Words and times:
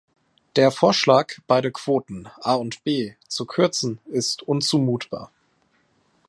Der 0.55 0.71
Vorschlag, 0.71 1.31
beide 1.45 1.71
Quoten, 1.71 2.27
A 2.41 2.55
und 2.55 2.83
B, 2.83 3.13
zu 3.27 3.45
kürzen, 3.45 3.99
ist 4.07 4.41
unzumutbar. 4.41 5.29